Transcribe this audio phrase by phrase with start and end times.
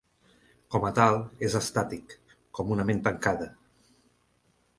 [0.75, 1.17] Com a tal,
[1.49, 2.15] és estàtic,
[2.61, 3.51] com una ment tancada.